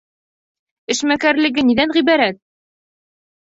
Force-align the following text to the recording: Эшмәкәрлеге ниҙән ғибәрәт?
Эшмәкәрлеге 0.95 1.67
ниҙән 1.69 1.95
ғибәрәт? 1.99 2.43